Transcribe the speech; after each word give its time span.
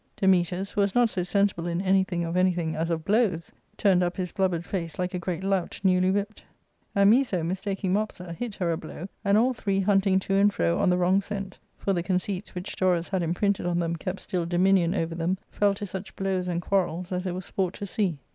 Dametas, 0.17 0.71
who 0.71 0.81
was 0.81 0.95
not 0.95 1.11
so 1.11 1.21
sensible 1.21 1.67
in 1.67 1.79
anything 1.79 2.23
of 2.23 2.31
"^"^ 2.31 2.33
V 2.33 2.39
anything* 2.39 2.75
as 2.75 2.89
of 2.89 3.05
blows, 3.05 3.51
turned 3.77 4.01
up 4.01 4.17
his 4.17 4.31
blubbered 4.31 4.65
face 4.65 4.97
like 4.97 5.13
a 5.13 5.19
/great 5.19 5.43
lout 5.43 5.79
newly 5.83 6.09
whipped, 6.09 6.43
and 6.95 7.13
Miso 7.13 7.45
mistaking 7.45 7.93
Mopsa, 7.93 8.33
hit 8.33 8.55
/ 8.55 8.55
her 8.55 8.71
a 8.71 8.77
blow, 8.77 9.09
and 9.23 9.37
all 9.37 9.53
three 9.53 9.79
hunting 9.81 10.17
to 10.21 10.33
and 10.33 10.51
fro 10.51 10.79
on 10.79 10.89
the 10.89 10.97
wrong' 10.97 11.21
scent— 11.21 11.59
for 11.77 11.93
the 11.93 12.01
conceits 12.01 12.55
which 12.55 12.75
Dorus 12.77 13.09
had 13.09 13.21
imprinted 13.21 13.67
on 13.67 13.77
them 13.77 13.95
kept 13.95 14.21
still 14.21 14.47
dominion 14.47 14.95
over 14.95 15.13
them— 15.13 15.37
fell 15.51 15.75
to 15.75 15.85
such 15.85 16.15
blows 16.15 16.47
and 16.47 16.63
quarrels 16.63 17.11
as 17.11 17.27
it 17.27 17.35
was 17.35 17.45
sport 17.45 17.75
to 17.75 17.85
see. 17.85 18.17